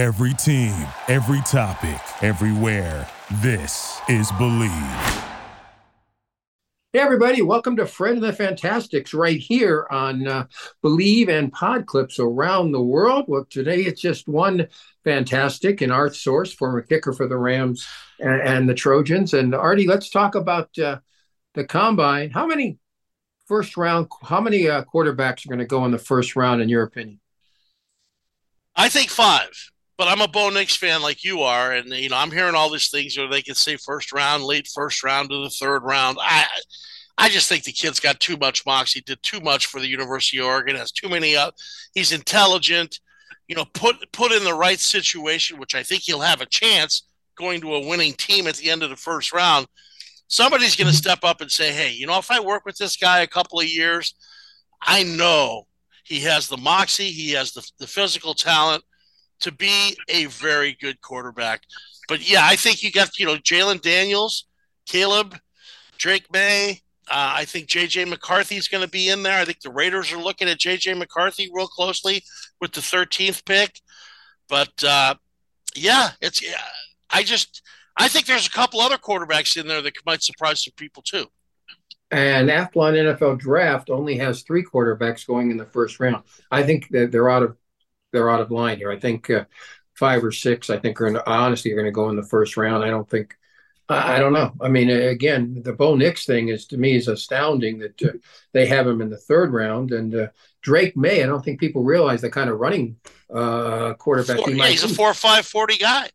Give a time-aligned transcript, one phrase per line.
[0.00, 3.06] Every team, every topic, everywhere.
[3.42, 5.28] This is Bleav.
[6.94, 10.46] Hey, everybody, welcome to Fred and the Fantastics right here on uh,
[10.82, 13.26] Bleav and pod clips around the world.
[13.28, 14.68] Well, today it's just one
[15.04, 17.86] fantastic and Art Source, former kicker for the Rams
[18.18, 19.34] and, and the Trojans.
[19.34, 21.00] And Artie, let's talk about uh,
[21.52, 22.30] the combine.
[22.30, 22.78] How many
[23.48, 26.70] first round, how many uh, quarterbacks are going to go in the first round, in
[26.70, 27.20] your opinion?
[28.74, 29.69] I think five
[30.00, 32.70] but I'm a Bo Nix fan like you are, and you know I'm hearing all
[32.70, 36.16] these things where they can say first round, late first round to the third round.
[36.18, 36.46] I
[37.18, 40.38] I just think the kid's got too much moxie, did too much for the University
[40.38, 41.54] of Oregon, has too many up.
[41.92, 42.98] He's intelligent,
[43.46, 47.06] you know, put put in the right situation, which I think he'll have a chance
[47.36, 49.66] going to a winning team at the end of the first round.
[50.28, 51.10] Somebody's going to mm-hmm.
[51.10, 53.60] step up and say, "Hey, you know, if I work with this guy a couple
[53.60, 54.14] of years,
[54.80, 55.66] I know
[56.04, 58.82] he has the moxie, he has the, the physical talent."
[59.40, 61.62] To be a very good quarterback.
[62.08, 64.46] But yeah, I think you got, you know, Jalen Daniels,
[64.86, 65.38] Caleb,
[65.96, 66.82] Drake Maye.
[67.08, 69.38] Uh, I think JJ McCarthy is going to be in there.
[69.38, 72.22] I think the Raiders are looking at JJ McCarthy real closely
[72.60, 73.80] with the 13th pick.
[74.48, 75.14] But uh,
[75.74, 76.42] yeah, it's,
[77.10, 77.62] I just,
[77.96, 81.26] I think there's a couple other quarterbacks in there that might surprise some people too.
[82.10, 86.24] And Athlon NFL Draft only has three quarterbacks going in the first round.
[86.50, 87.56] I think that they're out of
[88.12, 88.90] they're out of line here.
[88.90, 89.44] I think uh,
[89.94, 90.70] five or six.
[90.70, 92.84] I think are in, honestly are going to go in the first round.
[92.84, 93.36] I don't think.
[93.88, 94.52] I, I don't know.
[94.60, 98.18] I mean, again, the Bo Nix thing is to me is astounding that uh,
[98.52, 99.92] they have him in the third round.
[99.92, 100.28] And uh,
[100.62, 102.96] Drake Maye, I don't think people realize the kind of running
[103.32, 104.70] uh, quarterback four, he yeah, might.
[104.70, 104.92] He's be.
[104.92, 106.08] a four five forty guy.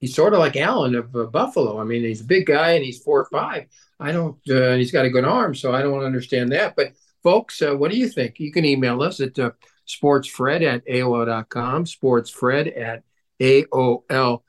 [0.00, 1.80] He's sort of like Allen of uh, Buffalo.
[1.80, 3.66] I mean, he's a big guy and he's four five.
[3.98, 4.36] I don't.
[4.48, 6.76] Uh, he's got a good arm, so I don't understand that.
[6.76, 6.92] But
[7.22, 8.38] folks, uh, what do you think?
[8.38, 9.38] You can email us at
[9.86, 13.02] sportsfred at AOL.com, sportsfred at
[13.40, 14.42] AOL.com.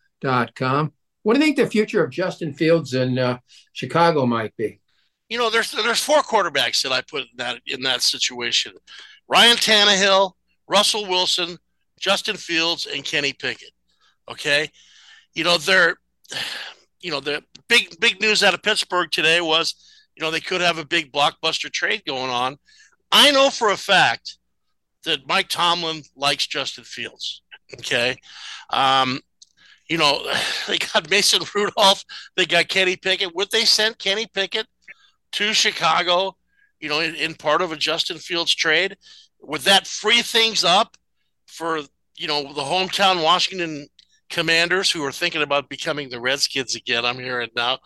[1.23, 3.39] What do you think the future of Justin Fields in uh,
[3.73, 4.79] Chicago might be?
[5.29, 8.71] You know, there's there's four quarterbacks that I put in that in that situation:
[9.27, 10.31] Ryan Tannehill,
[10.69, 11.57] Russell Wilson,
[11.99, 13.71] Justin Fields, and Kenny Pickett.
[14.31, 14.69] Okay,
[15.33, 15.97] you know they're,
[17.01, 19.75] you know the big big news out of Pittsburgh today was,
[20.15, 22.57] you know they could have a big blockbuster trade going on.
[23.11, 24.37] I know for a fact
[25.07, 27.41] that Mike Tomlin likes Justin Fields.
[27.73, 28.17] Okay.
[28.69, 29.19] Um,
[29.89, 30.25] you know,
[30.67, 32.03] they got Mason Rudolph,
[32.35, 33.35] they got Kenny Pickett.
[33.35, 34.67] Would they send Kenny Pickett
[35.33, 36.35] to Chicago,
[36.79, 38.97] you know, in, in part of a Justin Fields trade?
[39.41, 40.97] Would that free things up
[41.45, 41.81] for,
[42.17, 43.87] you know, the hometown Washington
[44.29, 47.05] commanders who are thinking about becoming the Redskins again?
[47.05, 47.79] I'm hearing now.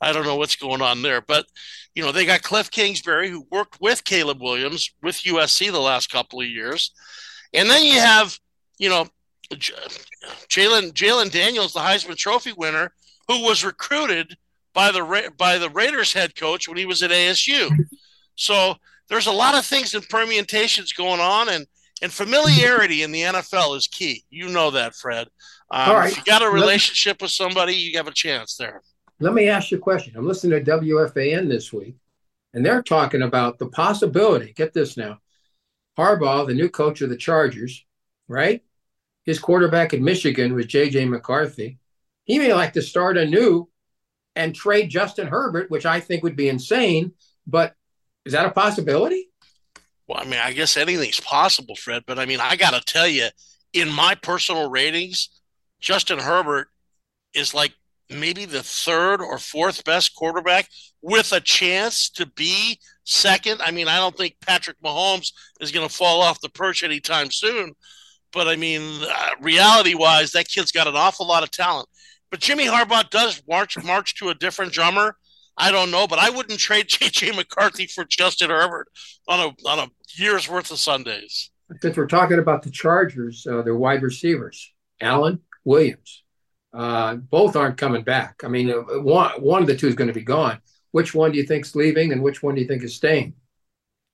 [0.00, 1.46] I don't know what's going on there, but
[1.94, 6.10] you know they got Cliff Kingsbury who worked with Caleb Williams with USC the last
[6.10, 6.92] couple of years,
[7.54, 8.38] and then you have
[8.78, 9.06] you know
[9.50, 12.92] Jalen Jalen Daniels, the Heisman Trophy winner,
[13.28, 14.36] who was recruited
[14.74, 17.70] by the by the Raiders head coach when he was at ASU.
[18.34, 18.74] So
[19.08, 21.66] there's a lot of things and permutations going on, and
[22.02, 24.24] and familiarity in the NFL is key.
[24.30, 25.28] You know that, Fred.
[25.70, 26.10] Um, All right.
[26.10, 28.82] If you got a relationship with somebody, you have a chance there.
[29.18, 30.14] Let me ask you a question.
[30.16, 31.96] I'm listening to WFAN this week,
[32.52, 34.52] and they're talking about the possibility.
[34.52, 35.18] Get this now.
[35.98, 37.84] Harbaugh, the new coach of the Chargers,
[38.28, 38.62] right?
[39.24, 41.78] His quarterback in Michigan was JJ McCarthy.
[42.24, 43.68] He may like to start anew
[44.34, 47.12] and trade Justin Herbert, which I think would be insane.
[47.46, 47.74] But
[48.26, 49.25] is that a possibility?
[50.08, 52.04] Well, I mean, I guess anything's possible, Fred.
[52.06, 53.28] But I mean, I got to tell you,
[53.72, 55.28] in my personal ratings,
[55.80, 56.68] Justin Herbert
[57.34, 57.72] is like
[58.08, 60.68] maybe the third or fourth best quarterback
[61.02, 63.60] with a chance to be second.
[63.62, 67.30] I mean, I don't think Patrick Mahomes is going to fall off the perch anytime
[67.30, 67.74] soon.
[68.32, 71.88] But I mean, uh, reality wise, that kid's got an awful lot of talent.
[72.30, 75.16] But Jimmy Harbaugh does march march to a different drummer.
[75.56, 78.88] I don't know, but I wouldn't trade JJ McCarthy for Justin Herbert
[79.28, 81.50] on a on a year's worth of Sundays.
[81.80, 86.22] Since we're talking about the Chargers, uh, their wide receivers, Allen Williams,
[86.72, 88.42] uh, both aren't coming back.
[88.44, 90.60] I mean, uh, one one of the two is going to be gone.
[90.92, 93.34] Which one do you think's leaving, and which one do you think is staying?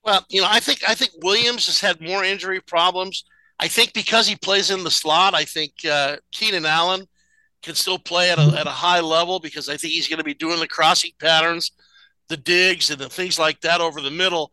[0.03, 3.23] Well, you know, I think I think Williams has had more injury problems.
[3.59, 7.07] I think because he plays in the slot, I think uh, Keenan Allen
[7.63, 10.23] can still play at a, at a high level because I think he's going to
[10.23, 11.71] be doing the crossing patterns,
[12.27, 14.51] the digs, and the things like that over the middle.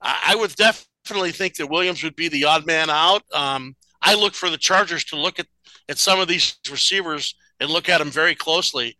[0.00, 3.22] I, I would definitely think that Williams would be the odd man out.
[3.34, 5.46] Um, I look for the Chargers to look at,
[5.88, 8.96] at some of these receivers and look at them very closely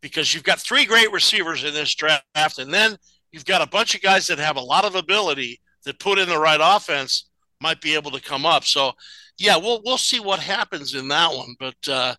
[0.00, 2.96] because you've got three great receivers in this draft, and then
[3.32, 6.28] you've got a bunch of guys that have a lot of ability that put in
[6.28, 8.64] the right offense might be able to come up.
[8.64, 8.92] So,
[9.38, 11.56] yeah, we'll we'll see what happens in that one.
[11.58, 12.14] But uh,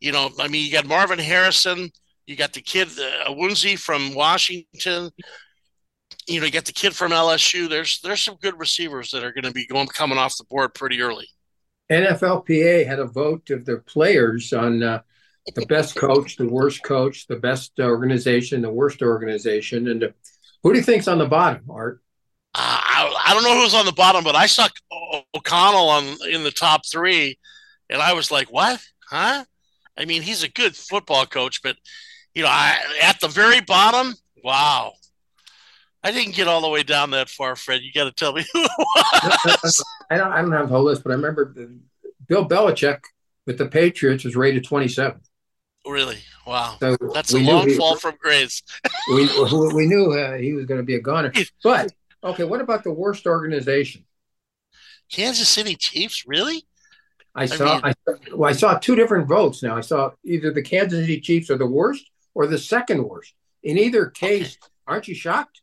[0.00, 1.90] you know, I mean, you got Marvin Harrison,
[2.26, 5.10] you got the kid uh, Odunze from Washington.
[6.28, 7.68] You know, you got the kid from LSU.
[7.68, 10.74] There's there's some good receivers that are going to be going coming off the board
[10.74, 11.26] pretty early.
[11.90, 15.00] NFLPA had a vote of their players on uh,
[15.56, 20.08] the best coach, the worst coach, the best organization, the worst organization, and uh,
[20.62, 22.00] who do you think's on the bottom, Art?
[22.54, 24.68] Uh, I, I don't know who's on the bottom, but I saw
[25.34, 27.38] O'Connell on in the top three,
[27.88, 28.80] and I was like, "What?
[29.08, 29.44] Huh?"
[30.00, 31.76] I mean, he's a good football coach, but
[32.34, 34.94] you know, I, at the very bottom, wow.
[36.02, 37.82] I didn't get all the way down that far, Fred.
[37.82, 38.70] You got to tell me who it
[39.62, 39.84] was.
[40.10, 41.54] I don't, I don't have the whole list, but I remember
[42.26, 43.00] Bill Belichick
[43.46, 45.20] with the Patriots was rated 27th.
[45.86, 46.18] Really?
[46.46, 46.76] Wow.
[46.80, 48.62] So That's a long he, fall from grace.
[49.08, 49.28] we,
[49.74, 51.32] we knew uh, he was going to be a goner.
[51.62, 51.92] But,
[52.24, 54.04] okay, what about the worst organization?
[55.10, 56.64] Kansas City Chiefs, really?
[57.34, 57.94] I, I saw, mean, I,
[58.34, 59.76] well, I saw two different votes now.
[59.76, 63.34] I saw either the Kansas City Chiefs are the worst or the second worst.
[63.62, 64.72] In either case, okay.
[64.86, 65.62] aren't you shocked?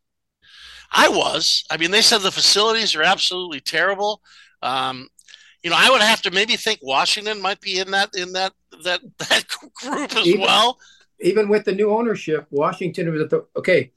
[0.92, 1.66] I was.
[1.70, 4.22] I mean, they said the facilities are absolutely terrible.
[4.62, 5.10] Um,
[5.64, 8.54] you know, I would have to maybe think Washington might be in that in that
[8.84, 10.80] that that group as even, well.
[11.20, 13.92] Even with the new ownership, Washington was at the okay.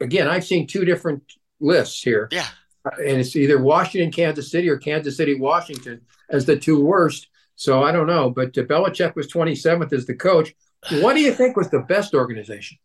[0.00, 1.22] again, I've seen two different
[1.60, 2.28] lists here.
[2.30, 2.48] Yeah,
[2.98, 6.00] and it's either Washington, Kansas City, or Kansas City, Washington
[6.30, 7.28] as the two worst.
[7.56, 10.54] So I don't know, but uh, Belichick was 27th as the coach.
[11.00, 12.78] What do you think was the best organization?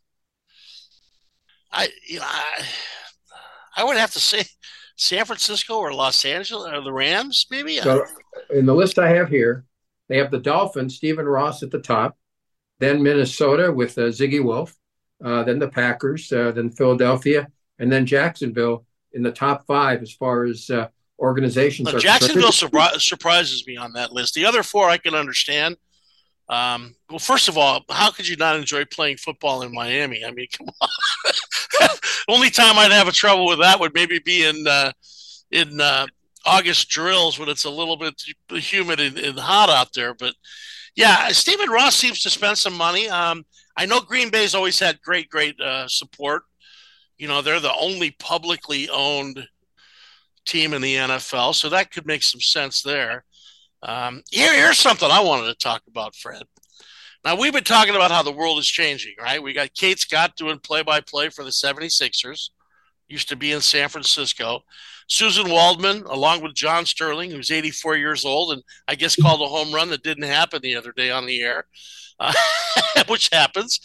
[1.71, 2.65] I, you know, I,
[3.77, 4.43] I would have to say
[4.95, 7.77] San Francisco or Los Angeles or the Rams, maybe.
[7.77, 8.05] So
[8.49, 9.65] in the list I have here,
[10.07, 12.17] they have the Dolphins, Stephen Ross at the top,
[12.79, 14.75] then Minnesota with uh, Zygi Wilf,
[15.23, 17.47] uh, then the Packers, uh, then Philadelphia,
[17.79, 20.87] and then Jacksonville in the top five as far as uh,
[21.19, 21.91] organizations.
[22.01, 24.33] Jacksonville surprises me on that list.
[24.33, 25.77] The other four I can understand.
[26.49, 30.25] Um, well, first of all, how could you not enjoy playing football in Miami?
[30.25, 30.89] I mean, come on.
[32.27, 34.91] Only time I'd have a trouble with that would maybe be in uh,
[35.51, 36.07] in uh,
[36.45, 40.13] August drills when it's a little bit humid and, and, hot out there.
[40.13, 40.33] But
[40.95, 43.09] yeah, Stephen Ross seems to spend some money.
[43.09, 43.45] Um,
[43.77, 46.43] I know Green Bay's always had great, great uh, support.
[47.21, 49.47] You know, they're the only publicly owned
[50.43, 53.25] team in the NFL, so that could make some sense there.
[53.83, 56.41] Um, here, here's something I wanted to talk about, Fred.
[57.23, 59.41] Now, we've been talking about how the world is changing, right?
[59.41, 62.49] We got Kate Scott doing play by play for the 76ers,
[63.07, 64.61] used to be in San Francisco.
[65.07, 69.45] Suzyn Waldman, along with John Sterling, who's 84 years old, and I guess called a
[69.45, 71.65] home run that didn't happen the other day on the air,
[72.19, 72.33] uh,
[73.07, 73.79] which happens.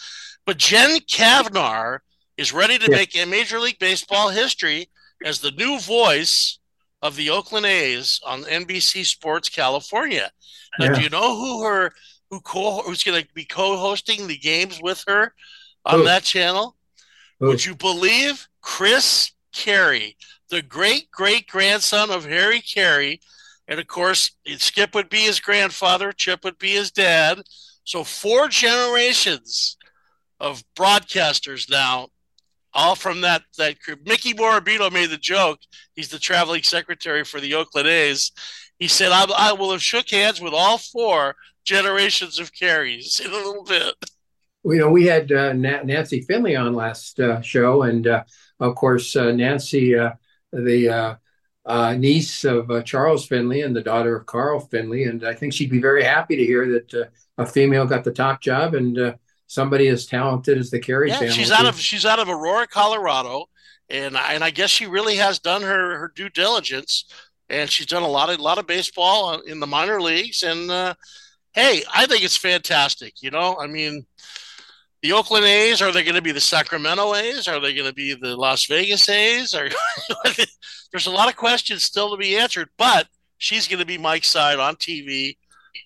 [0.47, 1.99] But Jen Cavnar
[2.37, 2.97] is ready to yeah.
[2.97, 4.89] make a Major League Baseball history
[5.25, 6.59] as the new voice
[7.03, 10.31] of the Oakland A's on NBC Sports California.
[10.79, 10.95] Now, yeah.
[10.95, 11.93] do you know who her
[12.31, 15.33] who co who's going to be co-hosting the games with her
[15.85, 16.77] on that channel?
[17.41, 20.17] Would you believe Chris Caray,
[20.51, 23.21] the great great grandson of Harry Caray,
[23.69, 27.43] and of course Skip would be his grandfather, Chip would be his dad.
[27.85, 29.77] So four generations
[30.41, 32.09] of broadcasters now
[32.77, 34.01] all from that that group.
[34.07, 35.59] Mickey Morabito made the joke.
[35.95, 38.31] He's the traveling secretary for the Oakland A's.
[38.79, 41.35] He said, I, I will have shook hands with all four
[41.65, 43.95] generations of Carays in a little bit.
[44.65, 48.25] You know, we had uh, Nancy Finley on last uh, show, and uh,
[48.61, 50.11] of course, uh, Nancy, uh,
[50.53, 51.17] the
[51.65, 55.71] uh, niece of Charles Finley and the daughter of Carl Finley, and I think she'd
[55.71, 60.07] be very happy to hear that a female got the top job and somebody as
[60.07, 61.35] talented as the Caray yeah, family.
[61.35, 63.47] She's out of she's out of Aurora, Colorado,
[63.89, 67.05] and and I guess she really has done her her due diligence,
[67.49, 70.43] and she's done a lot of a lot of baseball in the minor leagues.
[70.43, 70.95] And uh,
[71.55, 73.15] hey, I think it's fantastic.
[73.23, 74.07] You know, I mean.
[75.03, 77.47] The Oakland A's are they going to be the Sacramento A's?
[77.47, 79.55] Are they going to be the Las Vegas A's?
[79.55, 79.69] Are,
[80.91, 83.07] there's a lot of questions still to be answered, but
[83.39, 85.37] she's going to be Mike's side on TV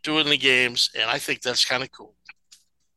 [0.02, 2.14] doing the games, and I think that's kind of cool.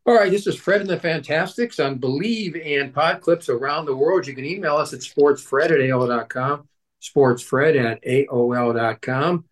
[0.06, 3.96] All right, this is Fred and the Fantastics on Bleav and pod clips around the
[3.96, 4.28] world.
[4.28, 6.68] You can email us at sportsfred at AOL.com,
[7.02, 9.46] sportsfred at AOL.com.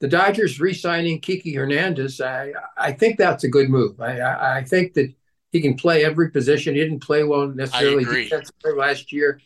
[0.00, 4.00] The Dodgers re signing Kiki Hernandez, I, I think that's a good move.
[4.00, 5.12] I, I, I, think that
[5.52, 6.74] he can play every position.
[6.74, 9.40] He didn't play well necessarily defensively last year,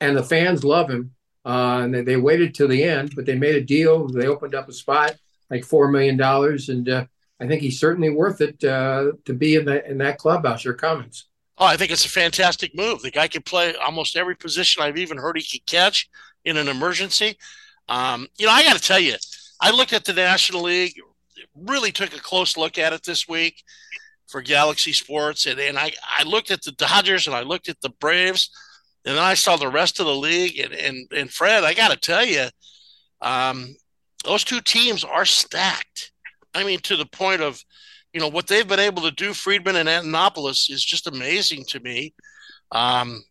[0.00, 1.14] and the fans love him.
[1.44, 4.08] Uh, and they, they waited till the end, but they made a deal.
[4.08, 5.14] They opened up a spot,
[5.48, 6.20] like $4 million,
[6.68, 7.06] and uh,
[7.42, 10.64] I think he's certainly worth it uh, to be in that in that clubhouse.
[10.64, 11.26] Your comments?
[11.58, 13.02] Oh, I think it's a fantastic move.
[13.02, 14.82] The guy can play almost every position.
[14.82, 16.08] I've even heard he could catch
[16.44, 17.36] in an emergency.
[17.88, 19.16] Um, you know, I got to tell you,
[19.60, 20.94] I looked at the National League,
[21.54, 23.62] really took a close look at it this week
[24.28, 27.80] for Galaxy Sports, and, and I, I looked at the Dodgers and I looked at
[27.80, 28.50] the Braves,
[29.04, 30.58] and then I saw the rest of the league.
[30.58, 32.46] And and, and Fred, I got to tell you,
[33.20, 33.74] um,
[34.24, 36.11] those two teams are stacked.
[36.54, 37.62] I mean, to the point of,
[38.12, 41.80] you know, what they've been able to do, Friedman and Anthopoulos, is just amazing to
[41.80, 42.14] me.
[42.70, 43.22] Um,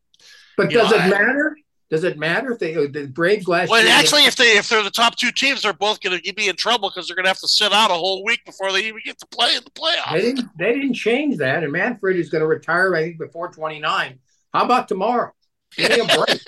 [0.57, 1.55] but does know, it matter?
[1.89, 4.89] Does it matter if they the Braves last well, actually, if they if they're the
[4.89, 7.39] top two teams, they're both going to be in trouble because they're going to have
[7.39, 10.13] to sit out a whole week before they even get to play in the playoffs.
[10.13, 10.49] They didn't.
[10.57, 12.95] They didn't change that, and Manfred is going to retire.
[12.95, 14.19] I think before twenty nine.
[14.53, 15.31] How about tomorrow?
[15.75, 16.41] Give me a break.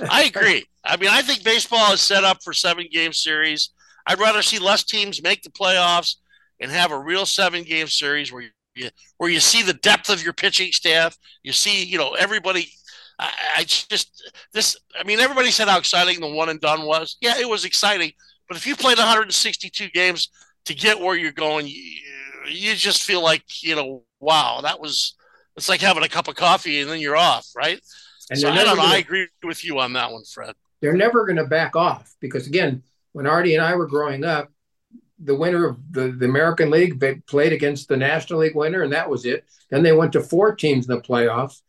[0.10, 0.64] I agree.
[0.84, 3.70] I mean, I think baseball is set up for seven game series.
[4.06, 6.16] I'd rather see less teams make the playoffs
[6.60, 8.88] and have a real seven game series where you
[9.18, 11.16] where you see the depth of your pitching staff.
[11.42, 12.68] You see, you know, everybody
[13.20, 14.76] I, I just this.
[14.98, 17.16] I mean, everybody said how exciting the one and done was.
[17.20, 18.12] Yeah, it was exciting.
[18.48, 20.30] But if you played 162 games
[20.64, 22.00] to get where you're going, you,
[22.48, 25.14] you just feel like you know, wow, that was.
[25.56, 27.80] It's like having a cup of coffee and then you're off, right?
[28.30, 28.76] And so I don't know.
[28.76, 30.54] Gonna, I agree with you on that one, Fred.
[30.80, 34.50] They're never going to back off because again, when Artie and I were growing up,
[35.18, 39.10] the winner of the, the American League played against the National League winner, and that
[39.10, 39.44] was it.
[39.70, 41.60] Then they went to four teams in the playoffs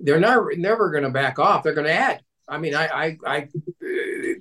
[0.00, 1.62] they're never never going to back off.
[1.62, 2.22] They're going to add.
[2.48, 3.48] I mean, I, I, I,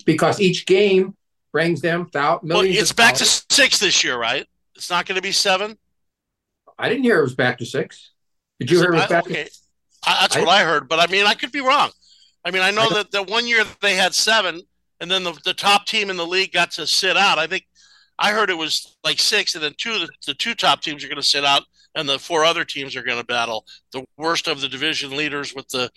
[0.06, 1.16] because each game
[1.52, 2.76] brings them thou- millions.
[2.76, 4.48] Well, it's back to six this year, right?
[4.76, 5.78] It's not going to be seven.
[6.78, 8.12] I didn't hear it was back to six.
[8.60, 9.26] Did you Is hear it, back?
[9.26, 9.52] Okay, to-
[10.08, 11.92] I, that's I, what I heard, but I mean, I could be wrong.
[12.44, 14.62] I mean, I know that the one year they had seven,
[15.02, 17.40] and then the, the top team in the league got to sit out.
[17.40, 17.66] I think
[18.18, 21.08] I heard it was like six, and then two the, the two top teams are
[21.08, 21.64] going to sit out,
[21.96, 25.56] and the four other teams are going to battle the worst of the division leaders
[25.56, 25.90] with the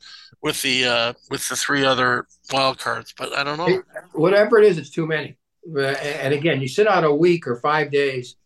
[0.42, 3.12] with the uh, with the three other wild cards.
[3.16, 3.82] But I don't know.
[4.12, 5.36] Whatever it is, it's too many.
[5.64, 8.36] And again, you sit out a week or five days,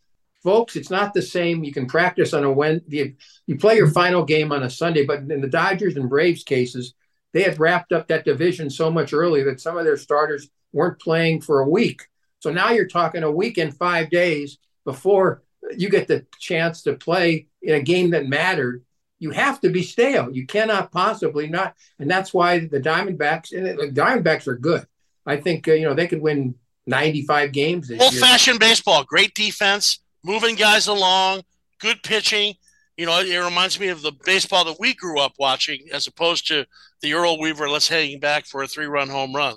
[0.43, 0.75] folks.
[0.75, 1.63] It's not the same.
[1.63, 3.15] You can practice on a Wednesday.
[3.47, 6.93] You play your final game on a Sunday, but in the Dodgers and Braves cases,
[7.33, 10.99] they had wrapped up that division so much earlier that some of their starters weren't
[10.99, 12.03] playing for a week.
[12.39, 15.43] So now you're talking a week and five days before
[15.75, 18.83] you get the chance to play in a game that mattered,
[19.19, 20.31] you have to be stale.
[20.31, 24.85] You cannot possibly not, and that's why the Diamondbacks and the Diamondbacks are good.
[25.25, 26.55] I think uh, you know they could win
[26.85, 27.91] 95 games.
[27.91, 31.41] Old fashioned baseball, great defense, moving guys along,
[31.79, 32.55] good pitching.
[32.97, 36.47] You know, it reminds me of the baseball that we grew up watching, as opposed
[36.47, 36.65] to
[37.01, 37.69] the Earl Weaver.
[37.69, 39.55] Let's hang back for a three-run home run.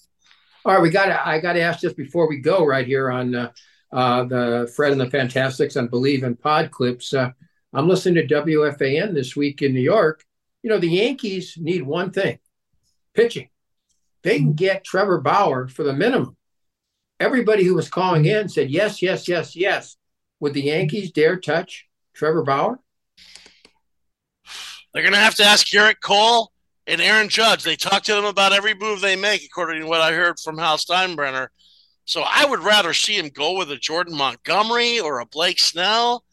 [0.64, 1.08] All right, we got.
[1.26, 3.50] I got to ask just before we go right here on uh,
[3.92, 7.12] uh, the Fred and the Fantastics on Bleav in Pod Clips.
[7.12, 7.32] Uh,
[7.72, 10.24] I'm listening to WFAN this week in New York.
[10.62, 12.38] You know, the Yankees need one thing
[13.14, 13.48] pitching.
[14.22, 16.36] They can get Trevor Bauer for the minimum.
[17.18, 19.96] Everybody who was calling in said, yes, yes, yes, yes.
[20.40, 22.78] Would the Yankees dare touch Trevor Bauer?
[24.92, 26.52] They're going to have to ask Gerrit Cole
[26.86, 27.62] and Aaron Judge.
[27.62, 30.58] They talk to them about every move they make, according to what I heard from
[30.58, 31.48] Hal Steinbrenner.
[32.06, 36.24] So I would rather see him go with a Jordan Montgomery or a Blake Snell.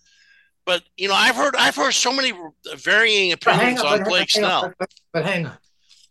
[0.65, 2.33] But you know, I've heard I've heard so many
[2.75, 4.65] varying opinions on, on Blake Snell.
[4.65, 5.57] On, but, but, hang on,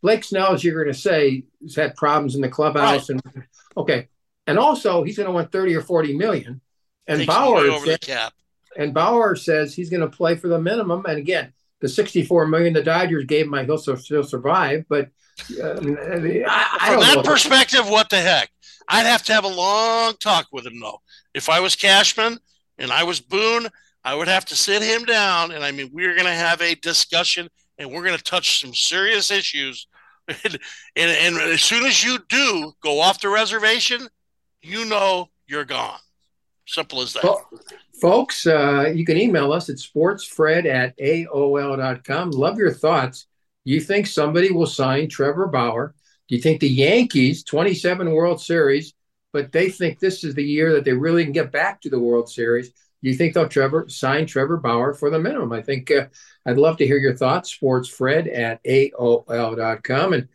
[0.03, 3.21] Blake Snell, as you're going to say, has had problems in the clubhouse, right.
[3.25, 3.45] and
[3.77, 4.09] okay,
[4.47, 6.61] and also he's going to want thirty or forty million.
[7.07, 8.33] And Bauer over said, the cap.
[8.77, 11.05] And Bauer says he's going to play for the minimum.
[11.07, 14.85] And again, the sixty-four million the Dodgers gave him, he'll still survive.
[14.89, 15.11] But
[15.63, 18.51] uh, I, I from that perspective, what the heck?
[18.89, 21.01] I'd have to have a long talk with him though.
[21.35, 22.39] If I was Cashman
[22.79, 23.69] and I was Boone,
[24.05, 26.75] I would have to sit him down and I mean we're going to have a
[26.77, 29.87] discussion and we're going to touch some serious issues.
[30.29, 30.59] and,
[30.97, 34.09] and, and as soon as you do go off the reservation,
[34.63, 35.99] you know you're gone.
[36.67, 37.25] Simple as that.
[37.25, 37.49] Well,
[38.01, 42.31] folks, uh, you can email us at sportsfred at AOL.com.
[42.33, 43.27] Love your thoughts.
[43.65, 45.95] You think somebody will sign Trevor Bauer?
[46.29, 48.95] Do you think the Yankees, 27 World Series,
[49.33, 52.01] but they think this is the year that they really can get back to the
[52.01, 52.71] World Series?
[52.71, 55.53] Do you think they'll Trevor sign Trevor Bauer for the minimum?
[55.53, 56.07] I think uh,
[56.45, 57.57] I'd love to hear your thoughts.
[57.57, 60.13] SportsFred at AOL.com.
[60.15, 60.29] And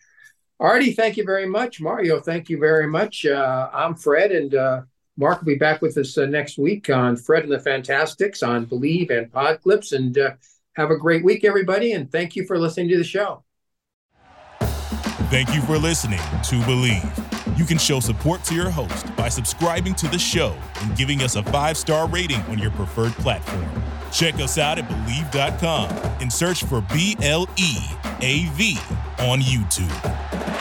[0.59, 1.81] Artie, thank you very much.
[1.81, 3.25] Mario, thank you very much.
[3.25, 4.81] Uh, I'm Fred, and uh,
[5.17, 8.65] Mark will be back with us uh, next week on Fred and the Fantastics on
[8.65, 9.91] Bleav and Pod Clips.
[9.91, 10.31] And uh,
[10.75, 11.93] have a great week, everybody.
[11.93, 13.43] And thank you for listening to the show.
[15.29, 17.57] Thank you for listening to Bleav.
[17.57, 21.35] You can show support to your host by subscribing to the show and giving us
[21.35, 23.69] a five star rating on your preferred platform.
[24.11, 25.89] Check us out at Bleav.com
[26.21, 27.77] and search for B L E
[28.21, 28.77] A V
[29.19, 30.60] on YouTube.